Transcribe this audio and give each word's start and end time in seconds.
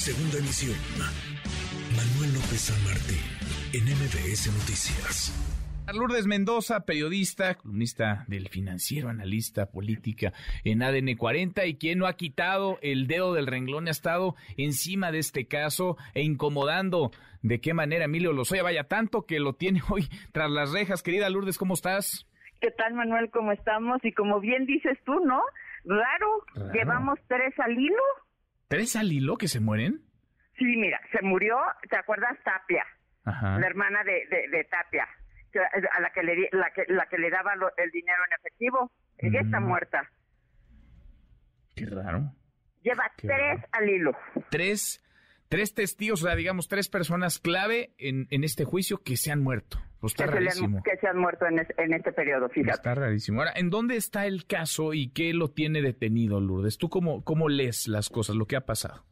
Segunda 0.00 0.38
emisión. 0.38 0.78
Manuel 1.94 2.32
López 2.32 2.72
San 2.72 2.84
Martín, 2.84 3.20
en 3.74 3.84
MBS 3.84 4.46
Noticias. 4.46 5.28
Lourdes 5.92 6.26
Mendoza, 6.26 6.86
periodista, 6.86 7.54
columnista 7.56 8.24
del 8.26 8.48
financiero, 8.48 9.10
analista 9.10 9.66
política 9.70 10.32
en 10.64 10.82
ADN 10.82 11.18
40 11.18 11.66
y 11.66 11.76
quien 11.76 11.98
no 11.98 12.06
ha 12.06 12.14
quitado 12.14 12.78
el 12.80 13.08
dedo 13.08 13.34
del 13.34 13.46
renglón, 13.46 13.88
ha 13.88 13.90
estado 13.90 14.36
encima 14.56 15.12
de 15.12 15.18
este 15.18 15.46
caso 15.46 15.98
e 16.14 16.22
incomodando 16.22 17.10
de 17.42 17.60
qué 17.60 17.74
manera 17.74 18.06
Emilio 18.06 18.32
Lozoya 18.32 18.62
vaya 18.62 18.84
tanto 18.84 19.26
que 19.26 19.38
lo 19.38 19.52
tiene 19.52 19.82
hoy 19.90 20.08
tras 20.32 20.50
las 20.50 20.72
rejas. 20.72 21.02
Querida 21.02 21.28
Lourdes, 21.28 21.58
¿cómo 21.58 21.74
estás? 21.74 22.26
¿Qué 22.62 22.70
tal, 22.70 22.94
Manuel? 22.94 23.30
¿Cómo 23.30 23.52
estamos? 23.52 24.02
Y 24.02 24.12
como 24.12 24.40
bien 24.40 24.64
dices 24.64 24.96
tú, 25.04 25.20
¿no? 25.26 25.42
Raro, 25.84 26.72
llevamos 26.72 27.18
tres 27.28 27.52
al 27.58 27.78
hilo. 27.78 28.02
¿Tres 28.70 28.96
al 28.96 29.12
hilo 29.12 29.36
que 29.36 29.48
se 29.48 29.60
mueren? 29.60 30.00
Sí, 30.56 30.64
mira, 30.64 30.98
se 31.12 31.20
murió, 31.22 31.58
¿te 31.90 31.96
acuerdas? 31.96 32.38
Tapia, 32.44 32.86
la 33.24 33.66
hermana 33.66 34.02
de, 34.04 34.26
de 34.48 34.64
Tapia 34.64 35.06
a 35.58 36.00
la 36.00 36.10
que 36.10 36.22
le, 36.22 36.48
la 36.52 36.70
que, 36.70 36.84
la 36.88 37.06
que 37.06 37.18
le 37.18 37.30
daba 37.30 37.54
el 37.76 37.90
dinero 37.90 38.22
en 38.26 38.32
efectivo. 38.38 38.92
Ella 39.18 39.40
está 39.40 39.60
mm. 39.60 39.66
muerta. 39.66 40.10
Qué 41.74 41.86
raro. 41.86 42.32
Lleva 42.82 43.10
tres 43.16 43.60
al 43.72 43.88
hilo. 43.88 44.16
Tres, 44.50 45.02
tres 45.50 45.74
testigos, 45.74 46.22
o 46.22 46.26
sea, 46.26 46.34
digamos, 46.34 46.68
tres 46.68 46.88
personas 46.88 47.38
clave 47.38 47.90
en, 47.98 48.26
en 48.30 48.44
este 48.44 48.64
juicio 48.64 49.02
que 49.04 49.18
se 49.18 49.30
han 49.30 49.42
muerto. 49.42 49.78
Pues 50.00 50.14
está 50.14 50.24
que 50.24 50.30
rarísimo. 50.30 50.82
que 50.82 50.96
se 50.96 51.06
han 51.06 51.18
muerto 51.18 51.44
en, 51.44 51.58
en, 51.76 51.92
este 51.92 52.12
periodo, 52.12 52.48
fíjate. 52.48 52.76
Está 52.76 52.94
rarísimo. 52.94 53.40
Ahora, 53.40 53.52
¿en 53.54 53.68
dónde 53.68 53.96
está 53.96 54.24
el 54.24 54.46
caso 54.46 54.94
y 54.94 55.10
qué 55.12 55.34
lo 55.34 55.50
tiene 55.50 55.82
detenido, 55.82 56.40
Lourdes? 56.40 56.78
¿Tú 56.78 56.88
cómo, 56.88 57.22
cómo 57.22 57.50
lees 57.50 57.86
las 57.86 58.08
cosas, 58.08 58.36
lo 58.36 58.46
que 58.46 58.56
ha 58.56 58.62
pasado? 58.62 59.04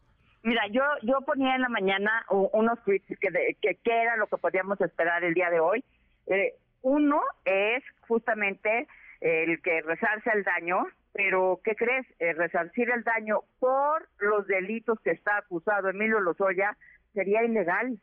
Mira, 0.45 0.63
yo 0.71 0.83
yo 1.03 1.21
ponía 1.27 1.57
en 1.57 1.61
la 1.61 1.69
mañana 1.69 2.25
unos 2.31 2.83
tweets 2.85 3.19
que, 3.21 3.29
que, 3.61 3.75
que 3.75 4.03
era 4.03 4.17
lo 4.17 4.29
que 4.29 4.39
podíamos 4.39 4.81
esperar 4.81 5.23
el 5.25 5.35
día 5.35 5.51
de 5.51 5.61
hoy 5.61 5.85
eh, 6.29 6.55
uno 6.83 7.21
es 7.45 7.83
justamente 8.07 8.87
el 9.21 9.61
que 9.63 9.83
resarce 9.83 10.31
el 10.33 10.45
daño, 10.45 10.87
pero 11.13 11.61
¿qué 11.65 11.75
crees? 11.75 12.07
Eh, 12.19 12.33
resarcir 12.33 12.91
el 12.91 13.03
daño 13.03 13.41
por 13.59 14.09
los 14.19 14.47
delitos 14.47 14.99
que 15.01 15.11
está 15.11 15.39
acusado 15.39 15.89
Emilio 15.89 16.21
Lozoya 16.21 16.77
sería 17.15 17.45
ilegal. 17.45 17.99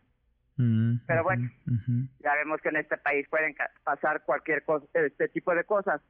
Mm, 0.58 0.98
pero 1.06 1.24
bueno, 1.24 1.50
ya 2.20 2.34
vemos 2.36 2.62
que 2.62 2.70
en 2.70 2.78
este 2.78 2.98
país 2.98 3.28
pueden 3.30 3.56
pasar 3.84 4.24
cualquier 4.24 4.64
cosa, 4.64 4.86
este 4.94 5.28
tipo 5.30 5.54
de 5.54 5.66
cosas. 5.66 6.02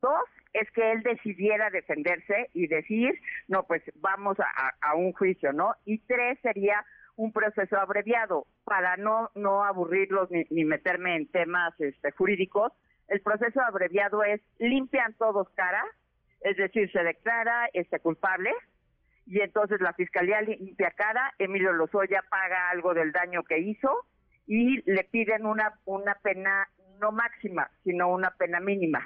Dos, 0.00 0.24
es 0.52 0.68
que 0.72 0.90
él 0.92 1.02
decidiera 1.04 1.70
defenderse 1.70 2.50
y 2.52 2.66
decir, 2.66 3.12
no, 3.46 3.62
pues 3.62 3.82
vamos 4.00 4.38
a, 4.40 4.72
a 4.80 4.94
un 4.96 5.12
juicio, 5.12 5.52
¿no? 5.52 5.76
Y 5.84 5.98
tres 5.98 6.38
sería 6.42 6.84
un 7.16 7.32
proceso 7.32 7.76
abreviado 7.76 8.46
para 8.64 8.96
no 8.96 9.30
no 9.34 9.64
aburrirlos 9.64 10.30
ni, 10.30 10.64
meterme 10.64 11.16
en 11.16 11.26
temas 11.28 11.78
este, 11.80 12.12
jurídicos. 12.12 12.72
El 13.08 13.20
proceso 13.20 13.60
abreviado 13.60 14.24
es 14.24 14.40
limpian 14.58 15.14
todos 15.14 15.48
cara, 15.50 15.84
es 16.44 16.56
decir, 16.56 16.90
se 16.92 17.02
declara 17.02 17.68
este 17.72 18.00
culpable 18.00 18.50
y 19.26 19.40
entonces 19.40 19.80
la 19.80 19.92
fiscalía 19.92 20.40
limpia 20.42 20.90
cara, 20.90 21.32
Emilio 21.38 21.72
Lozoya 21.72 22.22
paga 22.30 22.70
algo 22.70 22.94
del 22.94 23.12
daño 23.12 23.42
que 23.44 23.58
hizo 23.58 24.06
y 24.46 24.82
le 24.90 25.04
piden 25.04 25.46
una 25.46 25.74
una 25.84 26.14
pena 26.16 26.68
no 27.00 27.12
máxima, 27.12 27.70
sino 27.84 28.08
una 28.08 28.30
pena 28.32 28.60
mínima. 28.60 29.04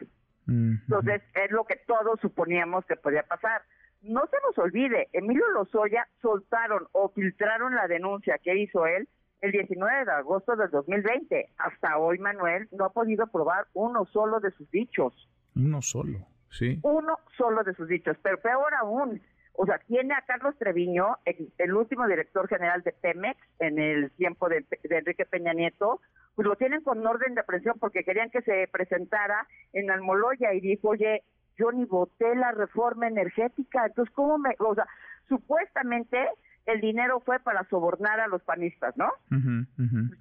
Entonces, 0.48 1.22
es 1.34 1.50
lo 1.50 1.64
que 1.64 1.74
todos 1.88 2.20
suponíamos 2.20 2.84
que 2.86 2.94
podía 2.94 3.24
pasar 3.24 3.62
no 4.06 4.22
se 4.26 4.36
nos 4.46 4.56
olvide, 4.58 5.08
Emilio 5.12 5.48
Lozoya 5.52 6.06
soltaron 6.22 6.86
o 6.92 7.08
filtraron 7.10 7.74
la 7.74 7.88
denuncia 7.88 8.38
que 8.42 8.56
hizo 8.56 8.86
él 8.86 9.08
el 9.40 9.52
19 9.52 10.04
de 10.04 10.12
agosto 10.12 10.56
del 10.56 10.70
2020. 10.70 11.50
Hasta 11.58 11.98
hoy 11.98 12.18
Manuel 12.18 12.68
no 12.72 12.84
ha 12.84 12.92
podido 12.92 13.26
probar 13.26 13.66
uno 13.74 14.04
solo 14.06 14.40
de 14.40 14.50
sus 14.52 14.70
dichos. 14.70 15.28
Uno 15.54 15.82
solo, 15.82 16.26
sí. 16.58 16.78
Uno 16.82 17.18
solo 17.36 17.62
de 17.64 17.74
sus 17.74 17.88
dichos, 17.88 18.16
pero 18.22 18.38
peor 18.40 18.74
aún, 18.74 19.20
o 19.52 19.66
sea, 19.66 19.78
tiene 19.86 20.14
a 20.14 20.22
Carlos 20.22 20.56
Treviño, 20.58 21.16
el, 21.24 21.74
último 21.74 22.06
director 22.06 22.48
general 22.48 22.82
de 22.82 22.92
Pemex 22.92 23.38
en 23.58 23.78
el 23.78 24.10
tiempo 24.12 24.48
de, 24.48 24.64
de, 24.82 24.98
Enrique 24.98 25.24
Peña 25.24 25.52
Nieto, 25.52 26.00
pues 26.34 26.46
lo 26.46 26.56
tienen 26.56 26.82
con 26.82 27.06
orden 27.06 27.34
de 27.34 27.40
aprehensión 27.40 27.78
porque 27.78 28.04
querían 28.04 28.30
que 28.30 28.42
se 28.42 28.68
presentara 28.70 29.46
en 29.72 29.90
Almoloya 29.90 30.52
y 30.52 30.60
dijo, 30.60 30.90
oye, 30.90 31.22
yo 31.56 31.72
ni 31.72 31.84
voté 31.84 32.34
la 32.34 32.52
reforma 32.52 33.08
energética, 33.08 33.86
entonces, 33.86 34.14
¿cómo 34.14 34.38
me...? 34.38 34.54
O 34.58 34.74
sea, 34.74 34.86
supuestamente 35.28 36.18
el 36.66 36.80
dinero 36.80 37.20
fue 37.20 37.38
para 37.40 37.64
sobornar 37.68 38.20
a 38.20 38.28
los 38.28 38.42
panistas, 38.42 38.96
¿no? 38.96 39.10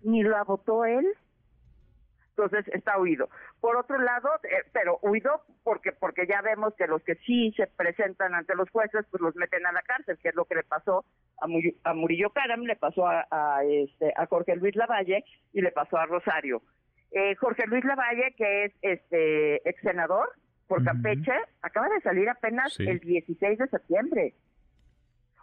Ni 0.03 0.23
la 0.23 0.43
votó 0.43 0.85
él. 0.85 1.05
Entonces 2.37 2.67
está 2.73 2.99
huido. 2.99 3.29
Por 3.61 3.77
otro 3.77 3.97
lado, 3.97 4.29
eh, 4.43 4.67
pero 4.73 4.99
huido 5.01 5.41
porque 5.63 5.93
porque 5.93 6.27
ya 6.27 6.41
vemos 6.41 6.73
que 6.75 6.85
los 6.85 7.01
que 7.03 7.15
sí 7.25 7.53
se 7.55 7.67
presentan 7.67 8.35
ante 8.35 8.55
los 8.55 8.69
jueces, 8.69 9.05
pues 9.09 9.21
los 9.21 9.35
meten 9.35 9.65
a 9.65 9.71
la 9.71 9.81
cárcel, 9.81 10.17
que 10.21 10.29
es 10.29 10.35
lo 10.35 10.43
que 10.43 10.55
le 10.55 10.63
pasó 10.63 11.05
a, 11.39 11.47
a 11.89 11.93
Murillo 11.93 12.31
Caram, 12.31 12.61
le 12.63 12.75
pasó 12.75 13.07
a, 13.07 13.63
este, 13.63 14.11
a 14.17 14.25
Jorge 14.25 14.57
Luis 14.57 14.75
Lavalle 14.75 15.23
y 15.53 15.61
le 15.61 15.71
pasó 15.71 15.97
a 15.97 16.05
Rosario. 16.05 16.61
Eh, 17.11 17.35
Jorge 17.35 17.67
Luis 17.67 17.85
Lavalle, 17.85 18.33
que 18.35 18.65
es 18.65 18.73
este 18.81 19.69
ex 19.69 19.81
senador, 19.81 20.29
por 20.67 20.83
Campeche 20.83 21.31
acaba 21.61 21.87
de 21.87 22.01
salir 22.01 22.27
apenas 22.27 22.77
el 22.79 22.99
16 22.99 23.59
de 23.59 23.67
septiembre. 23.67 24.33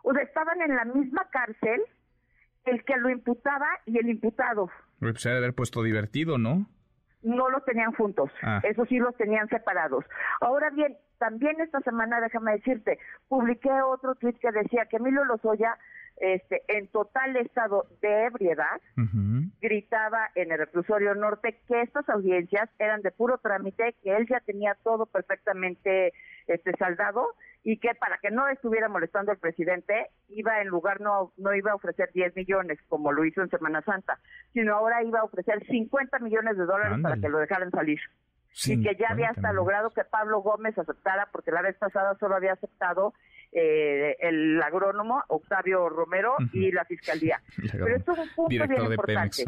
O 0.02 0.12
sea, 0.12 0.22
estaban 0.22 0.60
en 0.60 0.76
la 0.76 0.84
misma 0.84 1.26
cárcel 1.31 1.81
el 2.64 2.84
que 2.84 2.97
lo 2.97 3.08
imputaba 3.08 3.66
y 3.86 3.98
el 3.98 4.08
imputado. 4.08 4.69
Pues 4.98 5.20
se 5.20 5.28
debe 5.28 5.38
haber 5.38 5.54
puesto 5.54 5.82
divertido, 5.82 6.38
¿no? 6.38 6.66
No 7.22 7.49
los 7.50 7.65
tenían 7.65 7.93
juntos, 7.93 8.31
ah. 8.43 8.60
eso 8.65 8.84
sí 8.87 8.99
los 8.99 9.16
tenían 9.16 9.49
separados. 9.49 10.05
Ahora 10.41 10.71
bien, 10.71 10.97
también 11.19 11.60
esta 11.60 11.81
semana, 11.81 12.21
déjame 12.21 12.53
decirte, 12.53 12.99
publiqué 13.28 13.71
otro 13.71 14.15
tweet 14.16 14.34
que 14.34 14.50
decía 14.50 14.87
que 14.87 14.97
Emilio 14.97 15.25
Lozoya 15.25 15.78
este, 16.16 16.62
en 16.69 16.88
total 16.88 17.37
estado 17.37 17.87
de 18.00 18.27
ebriedad, 18.27 18.81
gritaba 19.61 20.31
en 20.34 20.53
el 20.53 20.59
reclusorio 20.59 21.15
norte 21.15 21.59
que 21.66 21.82
estas 21.82 22.09
audiencias 22.09 22.69
eran 22.78 23.03
de 23.03 23.11
puro 23.11 23.38
trámite, 23.38 23.97
que 24.03 24.15
él 24.15 24.27
ya 24.28 24.41
tenía 24.41 24.77
todo 24.84 25.06
perfectamente 25.06 26.12
este, 26.47 26.72
saldado 26.78 27.34
y 27.65 27.78
que 27.78 27.95
para 27.95 28.19
que 28.19 28.31
no 28.31 28.49
estuviera 28.49 28.89
molestando 28.89 29.31
al 29.31 29.39
presidente, 29.39 30.09
iba 30.28 30.61
en 30.61 30.69
lugar, 30.69 31.00
no, 31.00 31.33
no 31.37 31.55
iba 31.55 31.73
a 31.73 31.77
ofrecer 31.77 32.11
10 32.12 32.34
millones 32.34 32.78
como 32.89 33.12
lo 33.12 33.25
hizo 33.25 33.41
en 33.41 33.50
Semana 33.50 33.83
Santa, 33.83 34.19
sino 34.53 34.75
ahora 34.75 35.03
iba 35.03 35.21
a 35.21 35.25
ofrecer 35.25 35.65
50 35.67 36.19
millones 36.19 36.56
de 36.56 36.65
dólares 36.65 36.99
para 37.03 37.17
que 37.17 37.28
lo 37.28 37.39
dejaran 37.39 37.71
salir. 37.71 38.00
y 38.67 38.83
que 38.83 38.97
ya 38.97 39.09
había 39.11 39.31
hasta 39.31 39.53
logrado 39.53 39.91
que 39.91 40.05
Pablo 40.05 40.41
Gómez 40.41 40.77
aceptara, 40.77 41.28
porque 41.33 41.53
la 41.53 41.62
vez 41.62 41.77
pasada 41.78 42.17
solo 42.19 42.37
había 42.37 42.53
aceptado 42.53 43.15
eh, 43.54 44.16
el 44.20 44.62
agrónomo 44.62 45.22
Octavio 45.28 45.88
Romero 45.90 46.36
y 46.54 46.72
la 46.72 46.86
fiscalía. 46.86 47.42
Pero 47.72 47.96
esto 47.96 48.12
es 48.12 48.18
un 48.20 48.28
punto 48.34 48.48
bien 48.48 48.68
de 48.68 48.94
importante. 48.94 49.44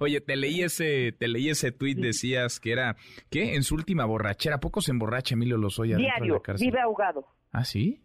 Oye, 0.00 0.20
te 0.20 0.34
leí 0.34 0.62
ese, 0.62 1.12
te 1.12 1.28
leí 1.28 1.48
ese 1.48 1.70
tuit, 1.70 1.96
decías 1.96 2.58
que 2.58 2.72
era, 2.72 2.96
¿qué? 3.30 3.54
En 3.54 3.62
su 3.62 3.76
última 3.76 4.04
borrachera, 4.04 4.58
¿poco 4.58 4.80
se 4.80 4.90
emborracha 4.90 5.34
Emilio 5.34 5.56
Lozoya 5.56 5.96
Diario, 5.96 6.42
vive 6.58 6.80
ahogado. 6.80 7.26
¿Ah, 7.52 7.64
sí? 7.64 8.02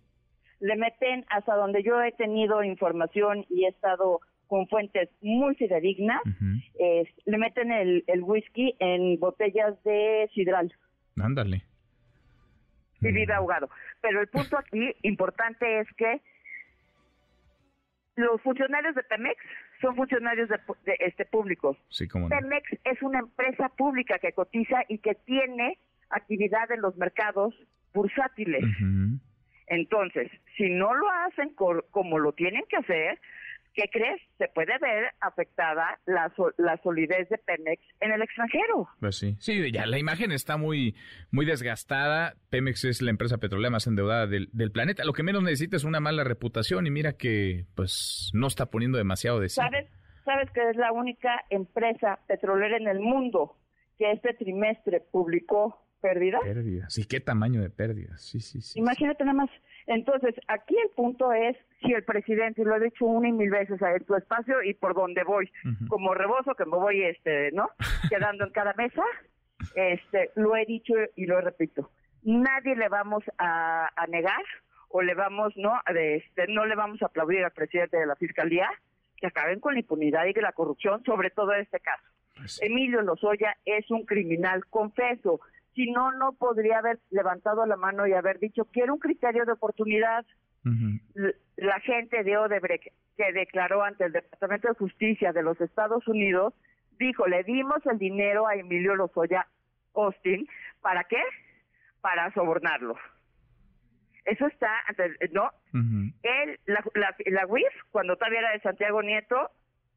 Le 0.59 0.75
meten 0.75 1.25
hasta 1.29 1.55
donde 1.55 1.81
yo 1.81 1.99
he 2.03 2.11
tenido 2.11 2.63
información 2.63 3.45
y 3.49 3.65
he 3.65 3.69
estado 3.69 4.19
con 4.45 4.67
fuentes 4.67 5.09
muy 5.21 5.55
fidedignas, 5.55 6.21
le 6.77 7.37
meten 7.37 7.71
el, 7.71 8.03
el 8.07 8.23
whisky 8.23 8.75
en 8.79 9.19
botellas 9.19 9.81
de 9.83 10.29
sidral. 10.33 10.71
Ándale 11.19 11.63
y 13.01 13.11
vive 13.11 13.33
ahogado. 13.33 13.69
Pero 14.01 14.21
el 14.21 14.27
punto 14.27 14.57
aquí 14.57 14.95
importante 15.03 15.79
es 15.79 15.87
que 15.97 16.21
los 18.15 18.41
funcionarios 18.41 18.95
de 18.95 19.03
Pemex 19.03 19.38
son 19.81 19.95
funcionarios 19.95 20.50
de, 20.50 20.59
este 21.00 21.25
públicos. 21.25 21.77
Pemex 22.29 22.69
es 22.83 23.01
una 23.01 23.19
empresa 23.19 23.69
pública 23.69 24.19
que 24.19 24.33
cotiza 24.33 24.83
y 24.88 25.00
que 25.00 25.15
tiene 25.15 25.77
actividad 26.09 26.71
en 26.71 26.81
los 26.81 26.97
mercados 26.97 27.56
bursátiles. 27.94 28.63
Entonces, 29.68 30.31
si 30.57 30.69
no 30.69 30.94
lo 30.94 31.09
hacen 31.09 31.53
como 31.91 32.19
lo 32.19 32.33
tienen 32.33 32.63
que 32.68 32.77
hacer, 32.77 33.19
¿qué 33.74 33.89
crees? 33.92 34.21
Se 34.38 34.48
puede 34.48 34.77
ver 34.80 35.12
afectada 35.21 36.00
la, 36.06 36.31
la 36.57 36.77
solidez 36.83 37.30
de 37.30 37.38
Pemex 37.38 37.81
en 38.00 38.12
el 38.12 38.21
extranjero. 38.21 38.88
Pues 39.00 39.18
sí, 39.18 39.36
sí, 39.39 39.71
ya 39.71 39.86
la 39.86 39.98
imagen 39.98 40.31
está 40.31 40.57
muy, 40.57 40.95
muy 41.31 41.45
desgastada. 41.45 42.36
Pemex 42.50 42.86
es 42.86 43.01
la 43.01 43.12
empresa 43.12 43.38
petrolera 43.38 43.69
más 43.69 43.88
endeudada 43.88 44.27
del, 44.27 44.50
planeta. 44.71 45.04
Lo 45.04 45.13
que 45.13 45.24
menos 45.24 45.44
necesita 45.44 45.77
es 45.77 45.83
una 45.83 46.00
mala 46.00 46.24
reputación 46.24 46.88
y 46.88 46.92
mira 46.92 47.13
que 47.13 47.66
pues 47.75 48.31
no 48.33 48.48
está 48.48 48.68
poniendo 48.68 48.98
demasiado 48.98 49.39
de 49.39 49.50
sí. 49.50 49.56
¿Sabes? 49.56 49.88
¿Sabes 50.25 50.51
que 50.51 50.69
es 50.69 50.75
la 50.75 50.92
única 50.92 51.44
empresa 51.50 52.19
petrolera 52.27 52.77
en 52.77 52.88
el 52.88 53.00
mundo 53.00 53.56
que 53.98 54.12
este 54.12 54.33
trimestre 54.33 55.01
publicó 55.12 55.81
pérdidas. 56.01 56.42
Pérdidas. 56.44 56.98
¿Y 56.98 57.06
qué 57.06 57.19
tamaño 57.19 57.62
de 57.62 57.69
pérdidas? 57.69 58.22
Sí, 58.22 58.40
sí, 58.40 58.62
sí. 58.62 58.80
Imagínate 58.80 59.24
nada 59.24 59.38
más. 59.38 59.50
Entonces, 59.88 60.36
aquí 60.48 60.75
el 60.84 60.90
punto 60.92 61.34
es 61.34 61.57
si 61.81 61.94
el 61.94 62.04
presidente, 62.04 62.62
y 62.62 62.66
lo 62.66 62.75
he 62.75 62.80
dicho 62.80 63.06
una 63.06 63.28
y 63.28 63.31
mil 63.31 63.50
veces 63.50 63.81
a 63.81 63.98
tu 64.00 64.16
espacio 64.16 64.62
y 64.62 64.74
por 64.75 64.94
donde 64.94 65.24
voy, 65.24 65.51
como 65.88 66.13
rebozo 66.13 66.54
que 66.56 66.66
me 66.66 66.78
voy, 66.78 67.04
este, 67.04 67.51
¿no? 67.54 67.69
Quedando 68.10 68.46
en 68.46 68.51
cada 68.51 68.74
mesa, 68.74 69.04
este, 69.75 70.31
lo 70.36 70.56
he 70.56 70.66
dicho 70.66 70.94
y 71.16 71.25
lo 71.25 71.42
repito. 71.42 71.90
Nadie 72.24 72.75
le 72.75 72.90
vamos 72.90 73.24
a, 73.38 73.90
negar 74.10 74.44
o 74.90 75.01
le 75.01 75.13
vamos, 75.13 75.54
¿no? 75.56 75.74
Este, 75.88 76.48
no 76.48 76.66
le 76.66 76.75
vamos 76.75 77.01
a 77.01 77.07
aplaudir 77.07 77.44
al 77.44 77.51
presidente 77.51 77.98
de 77.98 78.06
la 78.06 78.16
fiscalía 78.16 78.69
que 79.18 79.28
acaben 79.28 79.60
con 79.60 79.74
la 79.74 79.80
impunidad 79.80 80.25
y 80.25 80.34
la 80.34 80.54
corrupción, 80.54 81.04
sobre 81.04 81.30
todo 81.30 81.54
en 81.54 81.62
este 81.62 81.80
caso. 81.80 82.04
Pues 82.36 82.62
Emilio 82.62 83.01
Lozoya 83.01 83.57
es 83.66 83.90
un 83.92 84.06
criminal 84.06 84.66
confeso. 84.68 85.42
Si 85.79 85.89
no, 85.91 86.11
no 86.11 86.33
podría 86.33 86.79
haber 86.79 86.99
levantado 87.09 87.65
la 87.65 87.77
mano 87.77 88.05
y 88.05 88.11
haber 88.11 88.37
dicho 88.39 88.65
que 88.65 88.81
era 88.81 88.91
un 88.91 88.99
criterio 88.99 89.45
de 89.45 89.53
oportunidad. 89.53 90.25
La 91.55 91.79
gente 91.79 92.21
de 92.21 92.37
Odebrecht, 92.37 92.93
que 93.15 93.31
declaró 93.31 93.81
ante 93.81 94.03
el 94.03 94.11
Departamento 94.11 94.67
de 94.67 94.73
Justicia 94.73 95.31
de 95.31 95.41
los 95.41 95.61
Estados 95.61 96.05
Unidos, 96.09 96.53
dijo, 96.97 97.27
le 97.27 97.45
dimos 97.45 97.77
el 97.85 97.97
dinero 97.97 98.45
a 98.45 98.55
Emilio 98.55 98.93
Lozoya 98.93 99.47
Austin, 99.95 100.49
¿para 100.81 101.05
qué? 101.05 101.21
Para 102.01 102.29
sobornarlo. 102.33 102.97
Eso 104.25 104.47
está, 104.47 104.81
¿no? 105.31 105.49
Él, 105.71 106.59
la, 106.65 106.83
la, 106.95 107.15
la 107.25 107.47
UIF, 107.47 107.73
cuando 107.91 108.17
todavía 108.17 108.39
era 108.39 108.51
de 108.51 108.59
Santiago 108.59 109.01
Nieto, 109.01 109.49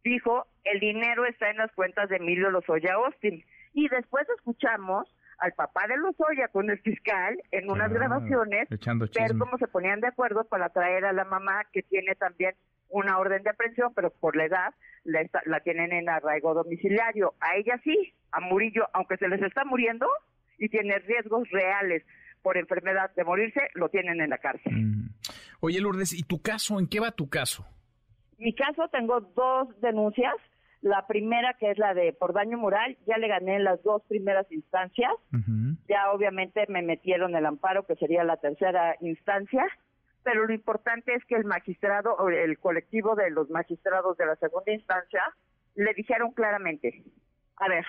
dijo, 0.05 0.47
el 0.63 0.79
dinero 0.79 1.25
está 1.25 1.51
en 1.51 1.57
las 1.57 1.73
cuentas 1.73 2.09
de 2.09 2.19
Emilio 2.19 2.51
Lozoya 2.53 2.95
Austin. 2.95 3.45
Y 3.75 3.89
después 3.89 4.29
escuchamos 4.37 5.13
al 5.43 5.53
papá 5.55 5.89
de 5.89 5.97
Lozoya 5.97 6.47
con 6.49 6.71
el 6.71 6.79
fiscal 6.79 7.37
en 7.51 7.69
unas 7.69 7.91
ah, 7.91 7.95
grabaciones 7.95 8.69
ver 8.71 9.37
cómo 9.37 9.59
se 9.59 9.67
ponían 9.67 10.01
de 10.01 10.07
acuerdo 10.07 10.45
para 10.45 10.69
traer 10.69 11.05
a 11.05 11.13
la 11.13 11.25
mamá 11.25 11.65
que 11.73 11.83
tiene 11.83 12.15
también 12.15 12.55
una 12.89 13.19
orden 13.19 13.43
de 13.43 13.51
aprehensión, 13.51 13.93
pero 13.93 14.11
por 14.11 14.37
la 14.37 14.45
edad 14.45 14.75
la, 15.03 15.29
la 15.47 15.61
tienen 15.61 15.93
en 15.93 16.09
arraigo 16.09 16.55
domiciliario. 16.55 17.35
A 17.41 17.57
ella 17.57 17.81
sí, 17.83 18.15
a 18.31 18.39
Murillo, 18.41 18.87
aunque 18.93 19.17
se 19.17 19.27
les 19.27 19.43
está 19.43 19.65
muriendo 19.65 20.07
y 20.59 20.69
tiene 20.69 21.01
riesgos 21.01 21.49
reales 21.51 22.05
por 22.43 22.57
enfermedad 22.57 23.11
de 23.17 23.25
morirse, 23.25 23.63
lo 23.75 23.89
tienen 23.89 24.21
en 24.21 24.31
la 24.31 24.39
cárcel. 24.39 24.73
Mm. 24.73 25.09
Oye, 25.59 25.81
Lourdes, 25.81 26.13
¿y 26.13 26.23
tu 26.23 26.41
caso? 26.41 26.79
¿En 26.79 26.87
qué 26.87 27.01
va 27.01 27.11
tu 27.11 27.29
caso? 27.29 27.67
Mi 28.39 28.55
caso 28.55 28.89
tengo 28.93 29.21
dos 29.21 29.69
denuncias. 29.81 30.35
La 30.83 31.07
primera, 31.07 31.55
que 31.55 31.71
es 31.71 31.79
la 31.79 31.95
de 31.95 32.13
por 32.13 32.33
daño 32.33 32.59
moral, 32.59 32.97
ya 33.07 33.17
le 33.17 33.29
gané 33.29 33.57
en 33.57 33.65
las 33.65 33.83
dos 33.83 34.03
primeras 34.09 34.51
instancias. 34.51 35.13
Ya 35.89 36.11
obviamente 36.11 36.67
me 36.69 36.83
metieron 36.83 37.35
el 37.35 37.47
amparo, 37.47 37.87
que 37.87 37.97
sería 37.97 38.25
la 38.25 38.37
tercera 38.37 38.97
instancia. 39.01 39.65
Pero 40.25 40.47
lo 40.47 40.53
importante 40.53 41.15
es 41.15 41.25
que 41.25 41.37
el 41.37 41.45
magistrado, 41.45 42.15
o 42.15 42.29
el 42.29 42.59
colectivo 42.59 43.15
de 43.15 43.31
los 43.31 43.49
magistrados 43.49 44.17
de 44.17 44.27
la 44.27 44.37
segunda 44.37 44.73
instancia, 44.73 45.23
le 45.75 45.95
dijeron 45.95 46.33
claramente, 46.33 47.03
a 47.57 47.69
ver, 47.69 47.87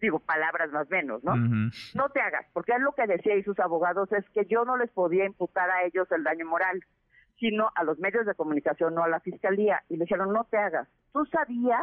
digo 0.00 0.18
palabras 0.18 0.70
más 0.72 0.90
menos, 0.90 1.22
¿no? 1.24 1.34
No 1.94 2.08
te 2.10 2.20
hagas, 2.20 2.46
porque 2.52 2.72
es 2.72 2.80
lo 2.80 2.92
que 2.92 3.06
decía 3.06 3.36
y 3.36 3.42
sus 3.42 3.58
abogados 3.58 4.12
es 4.12 4.28
que 4.30 4.44
yo 4.46 4.64
no 4.64 4.76
les 4.76 4.90
podía 4.90 5.24
imputar 5.24 5.70
a 5.70 5.84
ellos 5.84 6.10
el 6.10 6.24
daño 6.24 6.46
moral 6.46 6.82
sino 7.38 7.70
a 7.74 7.84
los 7.84 7.98
medios 7.98 8.26
de 8.26 8.34
comunicación, 8.34 8.94
no 8.94 9.04
a 9.04 9.08
la 9.08 9.20
fiscalía. 9.20 9.82
Y 9.88 9.96
le 9.96 10.04
dijeron, 10.04 10.32
no 10.32 10.44
te 10.44 10.56
hagas. 10.56 10.88
Tú 11.12 11.24
sabías 11.26 11.82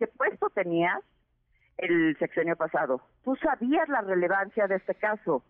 qué 0.00 0.06
puesto 0.06 0.48
tenías 0.48 0.98
el 1.76 2.16
sexenio 2.18 2.56
pasado. 2.56 3.02
Tú 3.22 3.36
sabías 3.36 3.86
la 3.88 4.00
relevancia 4.00 4.66
de 4.66 4.76
este 4.76 4.94
caso. 4.94 5.44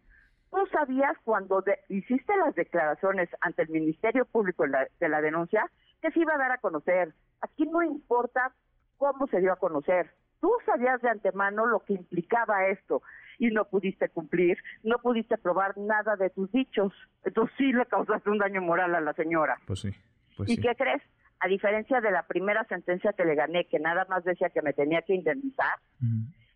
Tú 0.51 0.59
sabías 0.73 1.17
cuando 1.25 1.63
hiciste 1.89 2.37
las 2.37 2.55
declaraciones 2.57 3.29
ante 3.41 3.63
el 3.63 3.69
Ministerio 3.69 4.25
Público 4.25 4.65
de 4.67 5.09
la 5.09 5.21
denuncia 5.23 5.71
que 6.03 6.11
se 6.11 6.21
iba 6.21 6.35
a 6.35 6.39
dar 6.39 6.51
a 6.51 6.59
conocer. 6.59 7.15
Aquí 7.41 7.65
no 7.65 7.83
importa 7.83 8.53
cómo 8.99 9.29
se 9.29 9.41
dio 9.41 9.53
a 9.53 9.57
conocer. 9.57 10.11
Tú 10.41 10.51
sabías 10.67 11.01
de 11.01 11.11
antemano 11.11 11.67
lo 11.67 11.81
que 11.81 11.93
implicaba 11.93 12.67
esto 12.67 13.03
y 13.39 13.51
no 13.51 13.67
pudiste 13.67 14.09
cumplir, 14.09 14.59
no 14.83 14.99
pudiste 14.99 15.39
probar 15.39 15.79
nada 15.79 16.17
de 16.17 16.31
tus 16.31 16.51
dichos. 16.51 16.93
Entonces 17.25 17.55
sí 17.57 17.73
le 17.73 17.87
causaste 17.87 18.31
un 18.31 18.39
daño 18.39 18.61
moral 18.63 18.97
a 18.97 19.01
la 19.01 19.13
señora. 19.13 19.61
Pues 19.67 19.81
sí. 19.81 19.91
Pues 20.37 20.51
¿Y 20.51 20.57
qué 20.57 20.75
crees? 20.75 21.03
A 21.41 21.49
diferencia 21.49 22.01
de 22.01 22.11
la 22.11 22.27
primera 22.27 22.65
sentencia 22.65 23.13
que 23.13 23.25
le 23.25 23.35
gané, 23.35 23.67
que 23.67 23.79
nada 23.79 24.07
más 24.09 24.25
decía 24.25 24.51
que 24.51 24.63
me 24.63 24.73
tenía 24.73 25.03
que 25.03 25.15
indemnizar, 25.15 25.79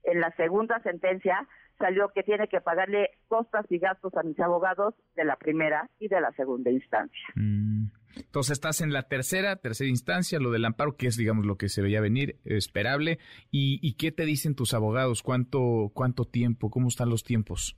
en 0.04 0.20
la 0.20 0.30
segunda 0.36 0.80
sentencia 0.82 1.48
salió 1.78 2.08
que 2.14 2.22
tiene 2.22 2.48
que 2.48 2.60
pagarle 2.60 3.10
costas 3.28 3.66
y 3.70 3.78
gastos 3.78 4.14
a 4.16 4.22
mis 4.22 4.38
abogados 4.38 4.94
de 5.16 5.24
la 5.24 5.36
primera 5.36 5.88
y 5.98 6.08
de 6.08 6.20
la 6.20 6.30
segunda 6.32 6.70
instancia. 6.70 7.26
Mm. 7.34 7.86
Entonces 8.16 8.52
estás 8.52 8.80
en 8.80 8.92
la 8.92 9.04
tercera, 9.04 9.56
tercera 9.56 9.90
instancia, 9.90 10.38
lo 10.38 10.50
del 10.50 10.64
amparo, 10.64 10.96
que 10.96 11.06
es, 11.06 11.16
digamos, 11.16 11.46
lo 11.46 11.56
que 11.56 11.68
se 11.68 11.82
veía 11.82 12.00
venir, 12.00 12.36
esperable. 12.44 13.18
¿Y, 13.50 13.94
qué 13.96 14.12
te 14.12 14.24
dicen 14.24 14.54
tus 14.54 14.74
abogados? 14.74 15.22
¿Cuánto, 15.22 15.90
¿Cuánto 15.92 16.24
tiempo? 16.24 16.70
¿Cómo 16.70 16.88
están 16.88 17.10
los 17.10 17.24
tiempos? 17.24 17.76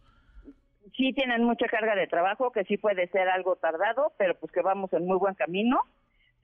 Sí 0.97 1.12
tienen 1.14 1.44
mucha 1.44 1.67
carga 1.69 1.94
de 1.94 2.06
trabajo, 2.06 2.53
que 2.53 2.64
sí 2.64 2.76
puede 2.76 3.08
ser 3.08 3.29
algo 3.29 3.56
tardado, 3.56 4.12
pero 4.19 4.38
pues 4.38 4.53
que 4.53 4.62
vamos 4.62 4.93
en 4.93 5.06
muy 5.06 5.19
buen 5.19 5.35
camino. 5.35 5.81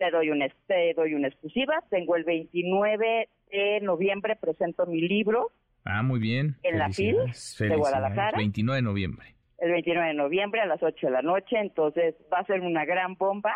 Te 0.03 0.11
doy, 0.11 0.31
un, 0.31 0.43
te 0.67 0.95
doy 0.95 1.15
una 1.15 1.29
exclusiva. 1.29 1.81
Tengo 1.89 2.17
el 2.17 2.25
29 2.25 3.29
de 3.53 3.81
noviembre, 3.83 4.35
presento 4.35 4.85
mi 4.85 5.01
libro. 5.01 5.53
Ah, 5.85 6.03
muy 6.03 6.19
bien. 6.19 6.57
En 6.65 6.81
la 6.81 6.89
FIL 6.89 7.19
de 7.61 7.77
Guadalajara. 7.77 8.37
29 8.37 8.79
de 8.79 8.83
noviembre. 8.83 9.35
El 9.59 9.71
29 9.71 10.09
de 10.09 10.15
noviembre 10.15 10.61
a 10.61 10.67
las 10.67 10.83
8 10.83 11.07
de 11.07 11.13
la 11.13 11.23
noche, 11.23 11.57
entonces 11.57 12.17
va 12.33 12.39
a 12.39 12.45
ser 12.47 12.63
una 12.63 12.85
gran 12.85 13.15
bomba 13.15 13.55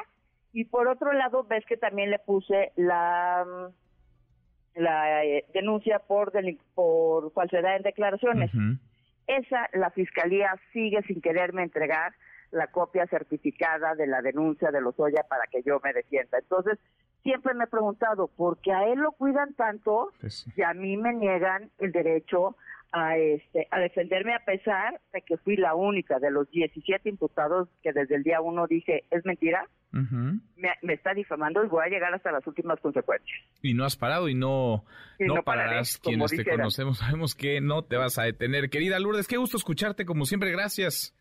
y 0.52 0.66
por 0.66 0.86
otro 0.86 1.12
lado, 1.12 1.42
ves 1.42 1.66
que 1.66 1.76
también 1.76 2.10
le 2.10 2.20
puse 2.20 2.70
la 2.76 3.44
la 4.76 5.24
eh, 5.24 5.46
denuncia 5.52 5.98
por 5.98 6.32
por 6.74 7.32
falsedad 7.32 7.76
en 7.76 7.82
declaraciones. 7.82 8.52
Esa 9.26 9.68
la 9.72 9.90
fiscalía 9.90 10.54
sigue 10.72 11.02
sin 11.08 11.20
quererme 11.20 11.64
entregar 11.64 12.12
la 12.50 12.68
copia 12.68 13.06
certificada 13.06 13.94
de 13.94 14.06
la 14.06 14.22
denuncia 14.22 14.70
de 14.70 14.80
los 14.80 14.98
Oya 14.98 15.24
para 15.28 15.44
que 15.50 15.62
yo 15.62 15.80
me 15.82 15.92
defienda. 15.92 16.38
Entonces, 16.38 16.78
siempre 17.22 17.54
me 17.54 17.64
he 17.64 17.68
preguntado, 17.68 18.28
¿por 18.28 18.58
qué 18.58 18.72
a 18.72 18.86
él 18.86 19.00
lo 19.00 19.12
cuidan 19.12 19.54
tanto 19.54 20.12
pues 20.20 20.46
y 20.56 20.62
a 20.62 20.74
mí 20.74 20.96
me 20.96 21.12
niegan 21.12 21.70
el 21.78 21.92
derecho 21.92 22.56
a 22.92 23.16
este 23.16 23.66
a 23.72 23.80
defenderme 23.80 24.32
a 24.34 24.44
pesar 24.44 25.00
de 25.12 25.22
que 25.22 25.36
fui 25.38 25.56
la 25.56 25.74
única 25.74 26.20
de 26.20 26.30
los 26.30 26.48
17 26.50 27.08
imputados 27.08 27.68
que 27.82 27.92
desde 27.92 28.14
el 28.14 28.22
día 28.22 28.40
uno 28.40 28.66
dije 28.68 29.04
es 29.10 29.24
mentira 29.26 29.66
me, 29.92 30.92
está 30.92 31.14
difamando 31.14 31.64
y 31.64 31.68
voy 31.68 31.84
a 31.84 31.88
llegar 31.88 32.12
hasta 32.12 32.30
las 32.30 32.46
últimas 32.46 32.78
consecuencias. 32.80 33.38
Y 33.62 33.72
no 33.72 33.84
has 33.84 33.96
parado 33.96 34.28
y 34.28 34.34
no 34.34 34.84
no, 35.18 35.42
pararás 35.42 35.98
quienes 35.98 36.30
te 36.30 36.44
conocemos. 36.44 36.98
Sabemos 36.98 37.34
que 37.34 37.60
no 37.60 37.82
te 37.82 37.96
vas 37.96 38.18
a 38.18 38.24
detener. 38.24 38.68
Querida 38.68 38.98
Lourdes 38.98 39.26
qué 39.26 39.36
gusto 39.36 39.56
escucharte 39.56 40.04
como 40.04 40.26
siempre 40.26 40.50
gracias 40.50 41.15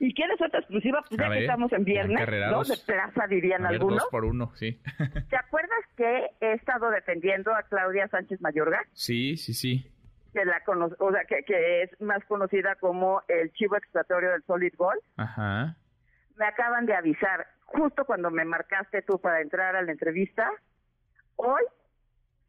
¿Y 0.00 0.14
quieres 0.14 0.40
otra 0.40 0.60
exclusiva? 0.60 1.02
Pues 1.08 1.20
ya 1.20 1.30
que 1.30 1.40
estamos 1.40 1.72
en 1.72 1.84
viernes, 1.84 2.50
dos 2.50 2.68
de 2.68 2.76
plaza 2.92 3.26
dirían 3.28 3.66
algunos. 3.66 3.98
Dos 3.98 4.08
por 4.10 4.24
uno, 4.24 4.52
sí. 4.54 4.80
¿Te 5.30 5.36
acuerdas 5.36 5.78
que 5.96 6.30
he 6.40 6.52
estado 6.52 6.90
defendiendo 6.90 7.54
a 7.54 7.62
Claudia 7.62 8.08
Sánchez 8.08 8.40
Mayorga? 8.40 8.80
Sí, 8.92 9.36
sí, 9.36 9.54
sí 9.54 9.90
que 10.34 10.44
la 10.44 10.60
o 10.66 11.12
sea, 11.12 11.24
que, 11.24 11.82
es 11.82 12.00
más 12.00 12.22
conocida 12.24 12.74
como 12.74 13.22
el 13.28 13.52
chivo 13.52 13.76
expiatorio 13.76 14.32
del 14.32 14.42
Solid 14.42 14.74
Gold. 14.76 15.00
Ajá. 15.16 15.76
Me 16.36 16.46
acaban 16.46 16.86
de 16.86 16.94
avisar, 16.94 17.46
justo 17.64 18.04
cuando 18.04 18.30
me 18.30 18.44
marcaste 18.44 19.02
tú 19.02 19.20
para 19.20 19.40
entrar 19.40 19.76
a 19.76 19.82
la 19.82 19.92
entrevista, 19.92 20.50
hoy 21.36 21.62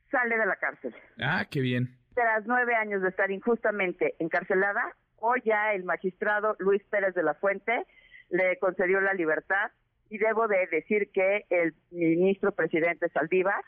sale 0.09 0.35
de 0.37 0.45
la 0.45 0.55
cárcel. 0.55 0.95
Ah, 1.21 1.45
qué 1.49 1.61
bien. 1.61 1.95
Tras 2.15 2.45
nueve 2.47 2.75
años 2.75 3.03
de 3.03 3.09
estar 3.09 3.29
injustamente 3.29 4.15
encarcelada, 4.17 4.95
hoy 5.19 5.41
ya 5.45 5.73
el 5.73 5.83
magistrado 5.83 6.55
Luis 6.59 6.83
Pérez 6.89 7.13
de 7.15 7.23
la 7.23 7.33
Fuente 7.35 7.85
le 8.29 8.57
concedió 8.59 9.01
la 9.01 9.13
libertad 9.13 9.71
y 10.09 10.17
debo 10.17 10.47
de 10.47 10.67
decir 10.71 11.09
que 11.11 11.45
el 11.49 11.73
ministro 11.91 12.51
presidente 12.51 13.09
Saldívar 13.09 13.63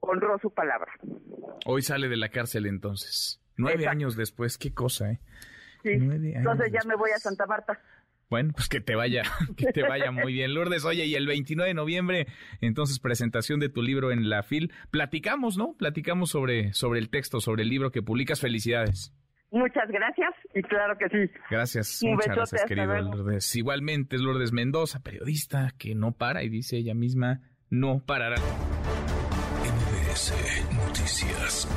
honró 0.00 0.38
su 0.38 0.52
palabra. 0.52 0.92
Hoy 1.66 1.82
sale 1.82 2.08
de 2.08 2.16
la 2.16 2.28
cárcel 2.28 2.66
entonces. 2.66 3.40
Nueve 3.56 3.88
años 3.88 4.16
después, 4.16 4.56
qué 4.56 4.72
cosa, 4.72 5.10
¿eh? 5.10 5.18
Sí. 5.82 5.90
entonces 5.90 6.72
ya 6.72 6.80
me 6.86 6.96
voy 6.96 7.10
a 7.10 7.18
Santa 7.18 7.46
Marta. 7.46 7.80
Bueno, 8.30 8.52
pues 8.54 8.68
que 8.68 8.80
te 8.80 8.94
vaya, 8.94 9.22
que 9.56 9.72
te 9.72 9.82
vaya 9.82 10.10
muy 10.10 10.32
bien, 10.32 10.54
Lourdes. 10.54 10.84
Oye, 10.84 11.06
y 11.06 11.14
el 11.14 11.26
29 11.26 11.68
de 11.68 11.74
noviembre, 11.74 12.26
entonces 12.60 12.98
presentación 13.00 13.58
de 13.58 13.68
tu 13.68 13.82
libro 13.82 14.12
en 14.12 14.28
la 14.28 14.42
FIL. 14.42 14.72
Platicamos, 14.90 15.56
¿no? 15.56 15.74
Platicamos 15.74 16.30
sobre, 16.30 16.72
sobre 16.74 17.00
el 17.00 17.08
texto, 17.08 17.40
sobre 17.40 17.62
el 17.62 17.68
libro 17.68 17.90
que 17.90 18.02
publicas. 18.02 18.40
Felicidades. 18.40 19.12
Muchas 19.50 19.88
gracias 19.88 20.34
y 20.54 20.62
claro 20.62 20.96
que 20.98 21.08
sí. 21.08 21.32
Gracias, 21.50 22.00
muchas 22.02 22.36
gracias, 22.36 22.64
querido 22.64 22.94
Lourdes. 23.00 23.56
Igualmente 23.56 24.16
es 24.16 24.22
Lourdes 24.22 24.52
Mendoza, 24.52 25.00
periodista 25.00 25.72
que 25.78 25.94
no 25.94 26.12
para 26.12 26.42
y 26.42 26.48
dice 26.48 26.76
ella 26.76 26.94
misma, 26.94 27.40
no 27.70 28.00
parará. 28.04 28.36
Noticias. 30.74 31.68